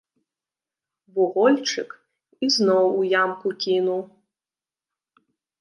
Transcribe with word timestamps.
Вугольчык 1.17 1.89
ізноў 2.49 2.85
у 3.03 3.07
ямку 3.23 3.47
кінуў. 3.67 4.01